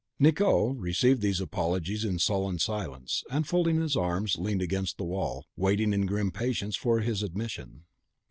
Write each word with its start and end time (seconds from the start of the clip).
Nicot 0.17 0.77
received 0.77 1.21
these 1.21 1.39
apologies 1.39 2.03
in 2.03 2.17
sullen 2.17 2.57
silence, 2.57 3.23
and, 3.29 3.45
folding 3.47 3.79
his 3.79 3.95
arms, 3.95 4.35
leaned 4.39 4.63
against 4.63 4.97
the 4.97 5.03
wall, 5.03 5.45
waiting 5.55 5.93
in 5.93 6.07
grim 6.07 6.31
patience 6.31 6.75
for 6.75 7.01
his 7.01 7.21
admission. 7.21 7.83